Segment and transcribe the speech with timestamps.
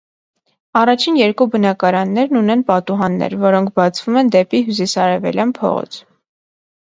[0.79, 5.99] Առաջին երկու բնակարաններն ունեն պատուհաններ, որոնք բացվում են դեպի հյուսիսարևելյան փողոց։